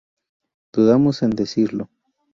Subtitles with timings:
[0.73, 1.87] dudamos en decirlo